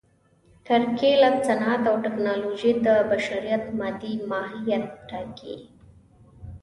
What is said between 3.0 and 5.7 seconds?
بشریت مادي ماهیت ټاکي.